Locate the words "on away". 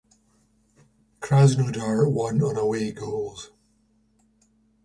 2.41-2.91